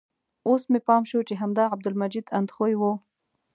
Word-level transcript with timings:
اوس 0.47 0.63
مې 0.71 0.79
پام 0.87 1.03
شو 1.09 1.19
چې 1.27 1.33
همدا 1.41 1.65
عبدالمجید 1.73 2.25
اندخویي 2.39 2.75
و. 2.79 2.83